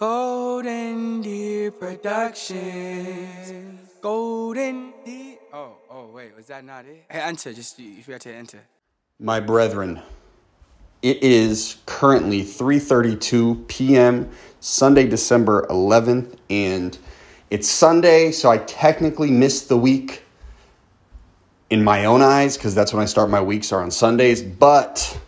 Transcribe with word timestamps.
Golden 0.00 1.20
Deer 1.20 1.70
Productions. 1.70 2.56
Golden 4.00 4.94
Deer. 5.04 5.36
Oh, 5.52 5.74
oh, 5.90 6.06
wait, 6.06 6.34
was 6.34 6.46
that 6.46 6.64
not 6.64 6.86
it? 6.86 7.04
Hey, 7.10 7.20
enter, 7.20 7.52
just 7.52 7.78
you 7.78 8.02
forgot 8.02 8.22
to 8.22 8.34
enter. 8.34 8.60
My 9.18 9.40
brethren, 9.40 10.00
it 11.02 11.22
is 11.22 11.76
currently 11.84 12.40
3:32 12.40 13.68
p.m. 13.68 14.30
Sunday, 14.60 15.06
December 15.06 15.66
11th, 15.68 16.34
and 16.48 16.96
it's 17.50 17.68
Sunday, 17.68 18.32
so 18.32 18.50
I 18.50 18.56
technically 18.56 19.30
missed 19.30 19.68
the 19.68 19.76
week 19.76 20.22
in 21.68 21.84
my 21.84 22.06
own 22.06 22.22
eyes 22.22 22.56
because 22.56 22.74
that's 22.74 22.94
when 22.94 23.02
I 23.02 23.06
start 23.06 23.28
my 23.28 23.42
weeks 23.42 23.70
are 23.70 23.82
on 23.82 23.90
Sundays, 23.90 24.40
but 24.40 25.20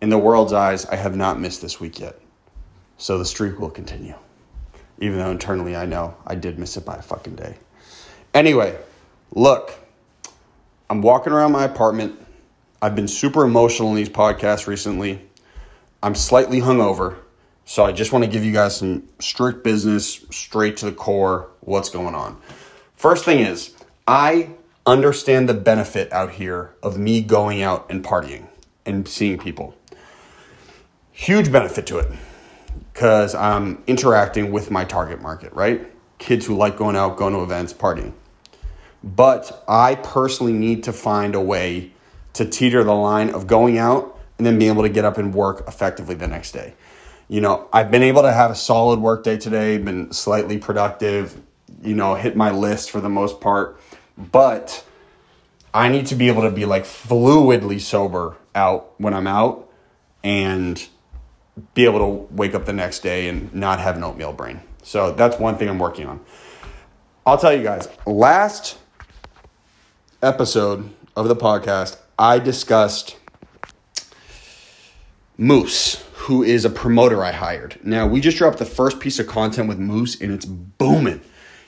in 0.00 0.08
the 0.08 0.18
world's 0.18 0.52
eyes, 0.52 0.86
I 0.86 0.96
have 0.96 1.14
not 1.14 1.38
missed 1.38 1.62
this 1.62 1.78
week 1.78 2.00
yet. 2.00 2.18
So 2.96 3.18
the 3.18 3.24
streak 3.24 3.58
will 3.58 3.70
continue. 3.70 4.14
Even 4.98 5.18
though 5.18 5.30
internally 5.30 5.76
I 5.76 5.86
know 5.86 6.16
I 6.26 6.34
did 6.34 6.58
miss 6.58 6.76
it 6.76 6.84
by 6.84 6.96
a 6.96 7.02
fucking 7.02 7.34
day. 7.34 7.56
Anyway, 8.32 8.76
look, 9.32 9.74
I'm 10.88 11.02
walking 11.02 11.32
around 11.32 11.52
my 11.52 11.64
apartment. 11.64 12.20
I've 12.80 12.94
been 12.94 13.08
super 13.08 13.44
emotional 13.44 13.90
in 13.90 13.96
these 13.96 14.08
podcasts 14.08 14.66
recently. 14.66 15.20
I'm 16.02 16.14
slightly 16.14 16.60
hungover. 16.60 17.16
So 17.64 17.84
I 17.84 17.92
just 17.92 18.12
want 18.12 18.24
to 18.24 18.30
give 18.30 18.44
you 18.44 18.52
guys 18.52 18.76
some 18.76 19.08
strict 19.20 19.64
business, 19.64 20.24
straight 20.30 20.76
to 20.78 20.86
the 20.86 20.92
core, 20.92 21.50
what's 21.60 21.88
going 21.88 22.14
on. 22.14 22.38
First 22.94 23.24
thing 23.24 23.40
is, 23.40 23.74
I 24.06 24.50
understand 24.86 25.48
the 25.48 25.54
benefit 25.54 26.12
out 26.12 26.32
here 26.32 26.74
of 26.82 26.98
me 26.98 27.22
going 27.22 27.62
out 27.62 27.86
and 27.88 28.04
partying 28.04 28.46
and 28.84 29.08
seeing 29.08 29.38
people. 29.38 29.74
Huge 31.10 31.50
benefit 31.50 31.86
to 31.86 31.98
it 31.98 32.12
because 32.94 33.34
I'm 33.34 33.82
interacting 33.88 34.52
with 34.52 34.70
my 34.70 34.84
target 34.84 35.20
market, 35.20 35.52
right? 35.52 35.84
Kids 36.18 36.46
who 36.46 36.56
like 36.56 36.76
going 36.76 36.94
out, 36.94 37.16
going 37.16 37.34
to 37.34 37.42
events, 37.42 37.72
partying. 37.72 38.12
But 39.02 39.64
I 39.68 39.96
personally 39.96 40.52
need 40.52 40.84
to 40.84 40.92
find 40.92 41.34
a 41.34 41.40
way 41.40 41.90
to 42.34 42.44
teeter 42.46 42.84
the 42.84 42.94
line 42.94 43.30
of 43.30 43.48
going 43.48 43.78
out 43.78 44.18
and 44.38 44.46
then 44.46 44.58
being 44.58 44.70
able 44.70 44.84
to 44.84 44.88
get 44.88 45.04
up 45.04 45.18
and 45.18 45.34
work 45.34 45.64
effectively 45.66 46.14
the 46.14 46.28
next 46.28 46.52
day. 46.52 46.74
You 47.26 47.40
know, 47.40 47.68
I've 47.72 47.90
been 47.90 48.02
able 48.02 48.22
to 48.22 48.32
have 48.32 48.52
a 48.52 48.54
solid 48.54 49.00
work 49.00 49.24
day 49.24 49.38
today, 49.38 49.76
been 49.78 50.12
slightly 50.12 50.58
productive, 50.58 51.40
you 51.82 51.94
know, 51.94 52.14
hit 52.14 52.36
my 52.36 52.52
list 52.52 52.92
for 52.92 53.00
the 53.00 53.08
most 53.08 53.40
part, 53.40 53.80
but 54.16 54.84
I 55.72 55.88
need 55.88 56.06
to 56.06 56.14
be 56.14 56.28
able 56.28 56.42
to 56.42 56.50
be 56.50 56.64
like 56.64 56.84
fluidly 56.84 57.80
sober 57.80 58.36
out 58.54 58.94
when 58.98 59.14
I'm 59.14 59.26
out 59.26 59.68
and 60.22 60.86
be 61.74 61.84
able 61.84 61.98
to 62.00 62.34
wake 62.34 62.54
up 62.54 62.66
the 62.66 62.72
next 62.72 63.00
day 63.00 63.28
and 63.28 63.52
not 63.54 63.80
have 63.80 63.96
an 63.96 64.04
oatmeal 64.04 64.32
brain. 64.32 64.60
So 64.82 65.12
that's 65.12 65.38
one 65.38 65.56
thing 65.56 65.68
I'm 65.68 65.78
working 65.78 66.06
on. 66.06 66.20
I'll 67.26 67.38
tell 67.38 67.56
you 67.56 67.62
guys, 67.62 67.88
last 68.06 68.76
episode 70.22 70.90
of 71.16 71.28
the 71.28 71.36
podcast, 71.36 71.96
I 72.18 72.38
discussed 72.38 73.16
Moose, 75.36 76.04
who 76.14 76.42
is 76.42 76.64
a 76.64 76.70
promoter 76.70 77.24
I 77.24 77.32
hired. 77.32 77.78
Now, 77.82 78.06
we 78.06 78.20
just 78.20 78.36
dropped 78.38 78.58
the 78.58 78.66
first 78.66 79.00
piece 79.00 79.18
of 79.18 79.26
content 79.26 79.68
with 79.68 79.78
Moose 79.78 80.20
and 80.20 80.32
it's 80.32 80.44
booming. 80.44 81.20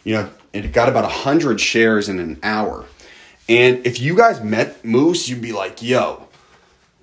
You 0.05 0.15
know, 0.15 0.31
it 0.53 0.73
got 0.73 0.89
about 0.89 1.05
100 1.05 1.61
shares 1.61 2.09
in 2.09 2.19
an 2.19 2.39
hour. 2.43 2.84
And 3.48 3.87
if 3.87 4.00
you 4.00 4.17
guys 4.17 4.41
met 4.41 4.84
Moose, 4.84 5.28
you'd 5.28 5.43
be 5.43 5.53
like, 5.53 5.83
yo, 5.83 6.25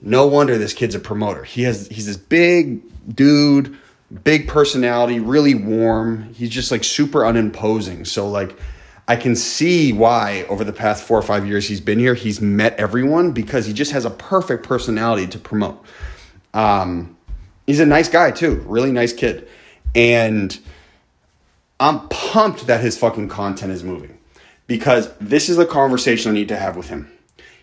no 0.03 0.27
wonder 0.27 0.57
this 0.57 0.73
kid's 0.73 0.95
a 0.95 0.99
promoter. 0.99 1.43
He 1.43 1.63
has 1.63 1.87
he's 1.87 2.05
this 2.05 2.17
big 2.17 2.81
dude, 3.15 3.77
big 4.23 4.49
personality, 4.49 5.19
really 5.19 5.55
warm. 5.55 6.33
He's 6.33 6.49
just 6.49 6.71
like 6.71 6.83
super 6.83 7.25
unimposing. 7.25 8.03
So 8.05 8.27
like 8.29 8.57
I 9.07 9.15
can 9.15 9.35
see 9.35 9.93
why 9.93 10.45
over 10.49 10.63
the 10.63 10.73
past 10.73 11.05
4 11.05 11.17
or 11.17 11.21
5 11.21 11.47
years 11.47 11.67
he's 11.67 11.81
been 11.81 11.99
here, 11.99 12.15
he's 12.15 12.41
met 12.41 12.75
everyone 12.75 13.31
because 13.31 13.65
he 13.65 13.73
just 13.73 13.91
has 13.93 14.03
a 14.03 14.09
perfect 14.09 14.67
personality 14.67 15.25
to 15.27 15.39
promote. 15.39 15.83
Um 16.53 17.15
he's 17.65 17.79
a 17.79 17.85
nice 17.85 18.09
guy 18.09 18.31
too, 18.31 18.55
really 18.67 18.91
nice 18.91 19.13
kid. 19.13 19.47
And 19.95 20.57
I'm 21.79 22.07
pumped 22.09 22.67
that 22.67 22.81
his 22.81 22.97
fucking 22.97 23.29
content 23.29 23.71
is 23.71 23.83
moving 23.83 24.17
because 24.67 25.09
this 25.19 25.47
is 25.47 25.55
the 25.55 25.65
conversation 25.65 26.31
I 26.31 26.33
need 26.33 26.49
to 26.49 26.57
have 26.57 26.75
with 26.75 26.89
him 26.89 27.12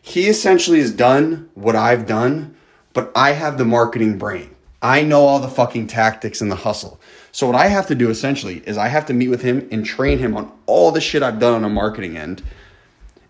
he 0.03 0.29
essentially 0.29 0.81
has 0.81 0.93
done 0.93 1.51
what 1.55 1.77
I've 1.77 2.07
done, 2.07 2.57
but 2.93 3.13
I 3.15 3.33
have 3.33 3.59
the 3.59 3.65
marketing 3.65 4.19
brain. 4.19 4.55
I 4.83 5.03
know 5.03 5.23
all 5.23 5.41
the 5.41 5.49
fucking 5.49 5.89
tactics 5.89 6.41
and 6.41 6.51
the 6.51 6.57
hustle. 6.57 7.01
So 7.33 7.47
what 7.47 7.57
I 7.57 7.67
have 7.67 7.87
to 7.89 7.95
do 7.95 8.11
essentially 8.11 8.63
is 8.67 8.79
I 8.79 8.89
have 8.89 9.07
to 9.07 9.13
meet 9.13 9.29
with 9.29 9.43
him 9.43 9.69
and 9.71 9.85
train 9.85 10.19
him 10.19 10.37
on 10.37 10.51
all 10.67 10.91
the 10.91 11.01
shit 11.01 11.23
I've 11.23 11.39
done 11.39 11.55
on 11.55 11.65
a 11.65 11.69
marketing 11.69 12.17
end. 12.17 12.43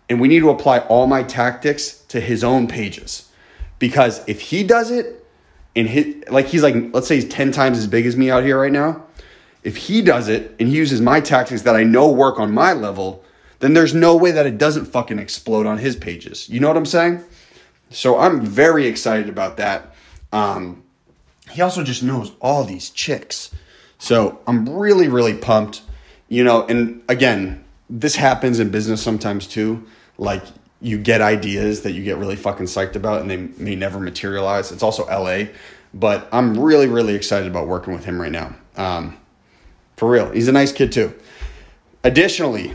And 0.09 0.19
we 0.19 0.27
need 0.27 0.39
to 0.39 0.49
apply 0.49 0.79
all 0.79 1.07
my 1.07 1.23
tactics 1.23 1.99
to 2.09 2.19
his 2.19 2.43
own 2.43 2.67
pages. 2.67 3.29
Because 3.79 4.21
if 4.27 4.41
he 4.41 4.63
does 4.63 4.91
it 4.91 5.25
and 5.75 5.87
hit 5.87 6.31
like 6.31 6.47
he's 6.47 6.63
like 6.63 6.75
let's 6.93 7.07
say 7.07 7.15
he's 7.15 7.27
10 7.27 7.51
times 7.51 7.77
as 7.77 7.87
big 7.87 8.05
as 8.05 8.15
me 8.15 8.29
out 8.29 8.43
here 8.43 8.59
right 8.59 8.71
now, 8.71 9.03
if 9.63 9.77
he 9.77 10.01
does 10.01 10.27
it 10.27 10.55
and 10.59 10.69
he 10.69 10.75
uses 10.75 11.01
my 11.01 11.19
tactics 11.19 11.63
that 11.63 11.75
I 11.75 11.83
know 11.83 12.11
work 12.11 12.39
on 12.39 12.51
my 12.51 12.73
level, 12.73 13.23
then 13.61 13.73
there's 13.73 13.93
no 13.93 14.15
way 14.15 14.31
that 14.31 14.45
it 14.45 14.57
doesn't 14.57 14.85
fucking 14.85 15.19
explode 15.19 15.65
on 15.65 15.77
his 15.77 15.95
pages. 15.95 16.49
You 16.49 16.59
know 16.59 16.67
what 16.67 16.77
I'm 16.77 16.85
saying? 16.85 17.23
So 17.89 18.19
I'm 18.19 18.41
very 18.41 18.87
excited 18.87 19.29
about 19.29 19.57
that. 19.57 19.95
Um, 20.31 20.83
he 21.51 21.61
also 21.61 21.83
just 21.83 22.03
knows 22.03 22.31
all 22.41 22.63
these 22.63 22.89
chicks. 22.89 23.51
So 23.97 24.39
I'm 24.47 24.67
really, 24.67 25.07
really 25.07 25.35
pumped. 25.35 25.81
You 26.27 26.43
know, 26.43 26.65
and 26.65 27.03
again, 27.09 27.63
this 27.89 28.15
happens 28.15 28.59
in 28.59 28.69
business 28.69 29.01
sometimes 29.01 29.47
too. 29.47 29.85
Like 30.17 30.43
you 30.79 30.97
get 30.97 31.21
ideas 31.21 31.81
that 31.81 31.91
you 31.91 32.03
get 32.03 32.17
really 32.17 32.35
fucking 32.35 32.65
psyched 32.65 32.95
about 32.95 33.21
and 33.21 33.29
they 33.29 33.37
may 33.37 33.75
never 33.75 33.99
materialize. 33.99 34.71
It's 34.71 34.83
also 34.83 35.05
LA, 35.05 35.51
but 35.93 36.27
I'm 36.31 36.57
really, 36.57 36.87
really 36.87 37.15
excited 37.15 37.47
about 37.47 37.67
working 37.67 37.93
with 37.93 38.05
him 38.05 38.19
right 38.19 38.31
now. 38.31 38.55
Um, 38.77 39.17
for 39.97 40.09
real. 40.09 40.31
He's 40.31 40.47
a 40.47 40.51
nice 40.51 40.71
kid 40.71 40.91
too. 40.91 41.13
Additionally, 42.03 42.73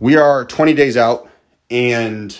we 0.00 0.16
are 0.16 0.44
20 0.44 0.74
days 0.74 0.96
out 0.96 1.28
and 1.70 2.36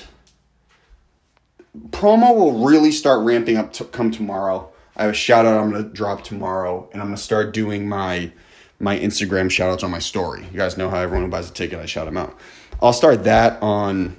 promo 1.90 2.34
will 2.34 2.64
really 2.66 2.92
start 2.92 3.24
ramping 3.24 3.56
up 3.56 3.72
to 3.74 3.84
come 3.84 4.10
tomorrow. 4.10 4.70
I 4.96 5.02
have 5.02 5.10
a 5.12 5.14
shout 5.14 5.46
out 5.46 5.60
i'm 5.60 5.70
going 5.70 5.84
to 5.84 5.88
drop 5.90 6.24
tomorrow 6.24 6.88
and 6.92 7.00
i'm 7.00 7.08
going 7.08 7.16
to 7.16 7.22
start 7.22 7.52
doing 7.52 7.88
my 7.88 8.32
my 8.80 8.98
instagram 8.98 9.50
shout 9.50 9.70
outs 9.70 9.82
on 9.82 9.90
my 9.90 9.98
story. 9.98 10.44
You 10.50 10.56
guys 10.56 10.76
know 10.76 10.88
how 10.90 10.98
everyone 10.98 11.24
who 11.24 11.30
buys 11.30 11.50
a 11.50 11.52
ticket 11.52 11.78
i 11.78 11.86
shout 11.86 12.06
them 12.06 12.16
out. 12.16 12.36
I'll 12.80 12.92
start 12.92 13.24
that 13.24 13.60
on 13.62 14.16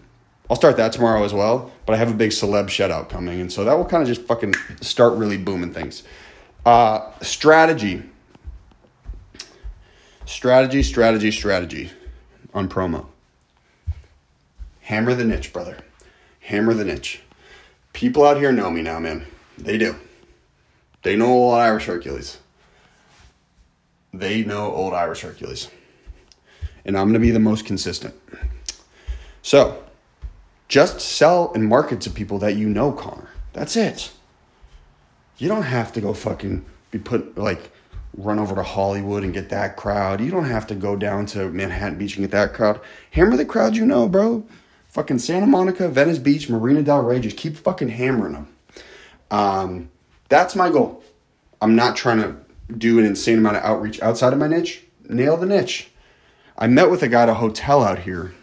i'll 0.49 0.55
start 0.55 0.77
that 0.77 0.91
tomorrow 0.91 1.23
as 1.23 1.33
well 1.33 1.71
but 1.85 1.93
i 1.93 1.97
have 1.97 2.09
a 2.09 2.13
big 2.13 2.31
celeb 2.31 2.69
shout 2.69 2.91
out 2.91 3.09
coming 3.09 3.39
and 3.39 3.51
so 3.51 3.63
that 3.63 3.73
will 3.73 3.85
kind 3.85 4.01
of 4.01 4.07
just 4.07 4.21
fucking 4.23 4.53
start 4.81 5.17
really 5.17 5.37
booming 5.37 5.73
things. 5.73 6.03
Uh 6.65 7.11
strategy. 7.21 8.03
Strategy 10.25 10.83
strategy 10.83 11.31
strategy 11.31 11.91
on 12.53 12.69
promo 12.69 13.05
Hammer 14.89 15.13
the 15.13 15.23
niche, 15.23 15.53
brother. 15.53 15.77
Hammer 16.39 16.73
the 16.73 16.83
niche. 16.83 17.21
People 17.93 18.25
out 18.25 18.37
here 18.37 18.51
know 18.51 18.71
me 18.71 18.81
now, 18.81 18.97
man. 18.97 19.23
They 19.55 19.77
do. 19.77 19.95
They 21.03 21.15
know 21.15 21.27
old 21.27 21.59
Irish 21.59 21.85
Hercules. 21.85 22.39
They 24.11 24.43
know 24.43 24.73
old 24.73 24.95
Irish 24.95 25.21
Hercules. 25.21 25.69
And 26.85 26.97
I'm 26.97 27.03
going 27.03 27.13
to 27.13 27.19
be 27.19 27.29
the 27.29 27.39
most 27.39 27.67
consistent. 27.67 28.15
So, 29.43 29.83
just 30.67 30.99
sell 31.01 31.51
and 31.53 31.67
market 31.67 32.01
to 32.01 32.09
people 32.09 32.39
that 32.39 32.55
you 32.55 32.67
know, 32.67 32.91
Conor. 32.91 33.29
That's 33.53 33.75
it. 33.75 34.09
You 35.37 35.49
don't 35.49 35.61
have 35.61 35.93
to 35.93 36.01
go 36.01 36.15
fucking 36.15 36.65
be 36.89 36.97
put 36.97 37.37
like 37.37 37.69
run 38.17 38.39
over 38.39 38.55
to 38.55 38.63
Hollywood 38.63 39.23
and 39.23 39.35
get 39.35 39.49
that 39.49 39.77
crowd. 39.77 40.19
You 40.19 40.31
don't 40.31 40.45
have 40.45 40.65
to 40.65 40.73
go 40.73 40.95
down 40.95 41.27
to 41.27 41.47
Manhattan 41.49 41.99
Beach 41.99 42.17
and 42.17 42.23
get 42.23 42.31
that 42.31 42.55
crowd. 42.55 42.81
Hammer 43.11 43.37
the 43.37 43.45
crowd 43.45 43.75
you 43.75 43.85
know, 43.85 44.09
bro. 44.09 44.43
Fucking 44.89 45.19
Santa 45.19 45.45
Monica, 45.45 45.87
Venice 45.87 46.17
Beach, 46.17 46.49
Marina 46.49 46.81
Del 46.81 47.01
Rey, 47.01 47.19
just 47.19 47.37
keep 47.37 47.55
fucking 47.55 47.89
hammering 47.89 48.33
them. 48.33 48.47
Um, 49.31 49.89
that's 50.29 50.55
my 50.55 50.69
goal. 50.69 51.03
I'm 51.61 51.75
not 51.75 51.95
trying 51.95 52.21
to 52.21 52.35
do 52.75 52.99
an 52.99 53.05
insane 53.05 53.37
amount 53.37 53.57
of 53.57 53.63
outreach 53.63 54.01
outside 54.01 54.33
of 54.33 54.39
my 54.39 54.47
niche. 54.47 54.83
Nail 55.07 55.37
the 55.37 55.45
niche. 55.45 55.89
I 56.57 56.67
met 56.67 56.89
with 56.89 57.03
a 57.03 57.07
guy 57.07 57.23
at 57.23 57.29
a 57.29 57.35
hotel 57.35 57.83
out 57.83 57.99
here. 57.99 58.33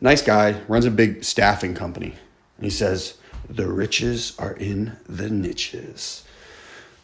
Nice 0.00 0.22
guy, 0.22 0.60
runs 0.68 0.84
a 0.84 0.90
big 0.90 1.24
staffing 1.24 1.74
company. 1.74 2.14
He 2.60 2.70
says, 2.70 3.16
The 3.48 3.66
riches 3.66 4.34
are 4.38 4.52
in 4.52 4.96
the 5.08 5.30
niches. 5.30 6.24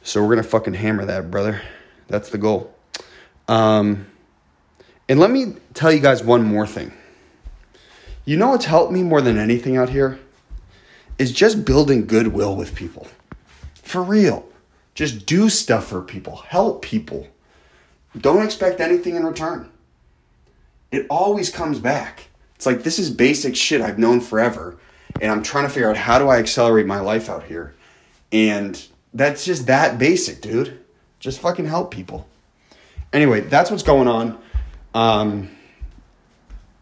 So 0.02 0.20
we're 0.20 0.34
going 0.34 0.44
to 0.44 0.48
fucking 0.48 0.74
hammer 0.74 1.06
that, 1.06 1.30
brother. 1.30 1.62
That's 2.08 2.28
the 2.28 2.38
goal. 2.38 2.74
Um, 3.48 4.06
and 5.08 5.18
let 5.18 5.30
me 5.30 5.56
tell 5.74 5.92
you 5.92 6.00
guys 6.00 6.22
one 6.22 6.42
more 6.42 6.66
thing. 6.66 6.92
You 8.24 8.36
know 8.36 8.50
what's 8.50 8.66
helped 8.66 8.92
me 8.92 9.02
more 9.02 9.20
than 9.20 9.38
anything 9.38 9.76
out 9.76 9.88
here? 9.88 10.18
Is 11.18 11.32
just 11.32 11.64
building 11.64 12.06
goodwill 12.06 12.56
with 12.56 12.74
people. 12.74 13.08
For 13.74 14.02
real. 14.02 14.48
Just 14.94 15.26
do 15.26 15.48
stuff 15.48 15.86
for 15.86 16.02
people, 16.02 16.36
help 16.36 16.82
people. 16.82 17.26
Don't 18.18 18.44
expect 18.44 18.80
anything 18.80 19.16
in 19.16 19.24
return. 19.24 19.70
It 20.90 21.06
always 21.08 21.50
comes 21.50 21.78
back. 21.78 22.28
It's 22.56 22.66
like 22.66 22.82
this 22.82 22.98
is 22.98 23.10
basic 23.10 23.56
shit 23.56 23.80
I've 23.80 23.98
known 23.98 24.20
forever, 24.20 24.76
and 25.20 25.32
I'm 25.32 25.42
trying 25.42 25.64
to 25.64 25.70
figure 25.70 25.88
out 25.88 25.96
how 25.96 26.18
do 26.18 26.28
I 26.28 26.38
accelerate 26.38 26.86
my 26.86 27.00
life 27.00 27.30
out 27.30 27.44
here. 27.44 27.74
And 28.30 28.80
that's 29.14 29.44
just 29.44 29.66
that 29.66 29.98
basic, 29.98 30.42
dude. 30.42 30.78
Just 31.18 31.40
fucking 31.40 31.66
help 31.66 31.90
people. 31.90 32.28
Anyway, 33.12 33.40
that's 33.40 33.70
what's 33.70 33.82
going 33.82 34.08
on. 34.08 34.38
Um, 34.94 35.50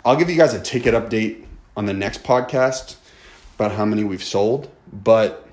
I'll 0.05 0.17
give 0.17 0.31
you 0.31 0.37
guys 0.37 0.55
a 0.55 0.61
ticket 0.61 0.95
update 0.95 1.45
on 1.77 1.87
the 1.87 1.93
next 1.93 2.23
podcast 2.23 2.97
about 3.57 3.73
how 3.73 3.85
many 3.85 4.03
we've 4.05 4.23
sold, 4.23 4.71
but 4.91 5.47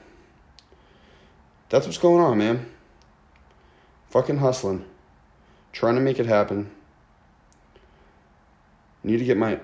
that's 1.69 1.85
what's 1.85 1.97
going 1.97 2.23
on, 2.23 2.37
man. 2.37 2.65
Fucking 4.09 4.37
hustling. 4.37 4.85
Trying 5.73 5.95
to 5.95 6.01
make 6.01 6.19
it 6.19 6.25
happen. 6.25 6.71
Need 9.03 9.17
to 9.17 9.25
get 9.25 9.37
my 9.37 9.59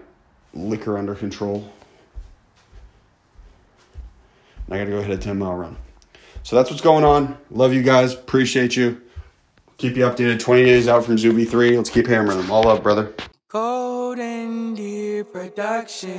liquor 0.53 0.97
under 0.97 1.15
control. 1.15 1.71
And 4.65 4.75
I 4.75 4.77
gotta 4.77 4.91
go 4.91 5.01
hit 5.01 5.11
a 5.11 5.17
10 5.17 5.39
mile 5.39 5.55
run. 5.55 5.77
So 6.43 6.57
that's 6.57 6.69
what's 6.69 6.81
going 6.81 7.05
on. 7.05 7.37
Love 7.49 7.73
you 7.73 7.83
guys. 7.83 8.13
Appreciate 8.13 8.75
you. 8.75 9.01
Keep 9.77 9.95
you 9.95 10.03
updated. 10.03 10.39
20 10.39 10.65
days 10.65 10.87
out 10.87 11.05
from 11.05 11.15
Zoovie 11.15 11.47
3. 11.47 11.77
Let's 11.77 11.89
keep 11.89 12.07
hammering 12.07 12.37
them. 12.37 12.51
All 12.51 12.67
up, 12.67 12.83
brother. 12.83 13.13
Golden 13.53 14.73
Deer 14.73 15.23
Productions. 15.25 16.09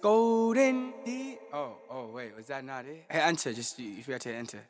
Golden 0.00 0.94
Deer. 1.04 1.36
Oh, 1.52 1.74
oh, 1.90 2.06
wait, 2.06 2.34
was 2.34 2.46
that 2.46 2.64
not 2.64 2.86
it? 2.86 3.04
Hey, 3.10 3.20
enter. 3.20 3.52
Just 3.52 3.78
you, 3.78 3.90
you 3.90 4.02
forgot 4.02 4.22
to 4.22 4.34
enter. 4.34 4.60